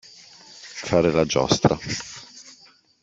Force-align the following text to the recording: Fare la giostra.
Fare 0.87 1.11
la 1.11 1.25
giostra. 1.25 1.77